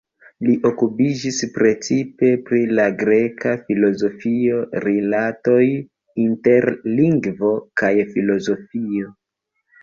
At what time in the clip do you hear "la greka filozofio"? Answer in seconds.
2.79-4.63